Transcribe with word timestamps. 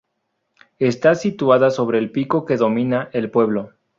Está 0.79 1.13
situada 1.13 1.69
sobre 1.69 1.99
el 1.99 2.09
pico 2.11 2.43
que 2.43 2.57
domina 2.57 3.09
el 3.13 3.29
pueblo. 3.29 3.73